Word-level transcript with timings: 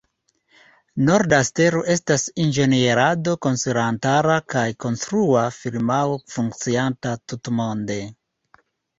Norda 1.07 1.37
Stelo 1.47 1.81
estas 1.95 2.23
inĝenierado-konsilantara 2.43 4.37
kaj 4.53 4.63
konstrua 4.85 5.43
firmao 5.57 6.15
funkcianta 6.37 7.13
tutmonde. 7.33 7.99